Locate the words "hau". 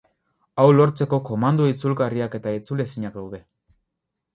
0.63-0.65